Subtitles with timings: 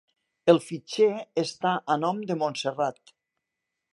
[0.53, 1.09] El fitxer
[1.41, 3.17] està a nom de Montserrat.